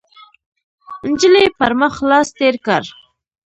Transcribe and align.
،نجلۍ 1.07 1.45
پر 1.57 1.71
مخ 1.79 1.95
لاس 2.09 2.27
تېر 2.37 2.55
کړ، 2.65 2.81